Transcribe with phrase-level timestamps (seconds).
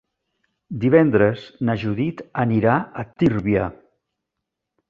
[0.85, 3.71] Divendres na Judit anirà a Tírvia.